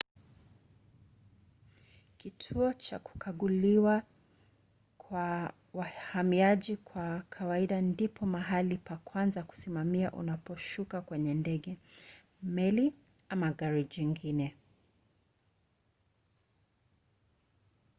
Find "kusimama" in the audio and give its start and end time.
9.43-10.11